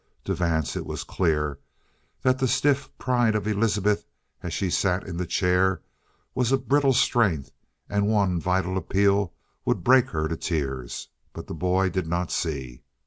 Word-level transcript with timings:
To 0.25 0.33
Vance 0.33 0.75
it 0.75 0.87
was 0.87 1.03
clear 1.03 1.59
that 2.23 2.39
the 2.39 2.47
stiff 2.47 2.89
pride 2.97 3.35
of 3.35 3.45
Elizabeth 3.47 4.03
as 4.41 4.51
she 4.51 4.71
sat 4.71 5.05
in 5.07 5.17
the 5.17 5.27
chair 5.27 5.83
was 6.33 6.51
a 6.51 6.57
brittle 6.57 6.93
strength, 6.93 7.51
and 7.87 8.07
one 8.07 8.39
vital 8.39 8.77
appeal 8.79 9.31
would 9.63 9.83
break 9.83 10.09
her 10.09 10.27
to 10.27 10.35
tears. 10.37 11.09
But 11.33 11.45
the 11.45 11.53
boy 11.53 11.91
did 11.91 12.07
not 12.07 12.31
see. 12.31 12.81